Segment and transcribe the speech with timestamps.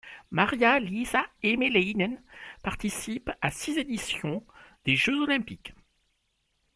[0.31, 2.17] Marja-Liisa Hämäläinen
[2.63, 4.43] participe à six éditions
[4.87, 5.75] des Jeux olympiques.